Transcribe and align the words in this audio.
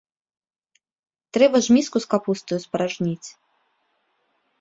Трэба 1.37 1.57
ж 1.65 1.75
міску 1.77 1.97
з 2.05 2.09
капустаю 2.13 2.59
спаражніць. 2.65 3.29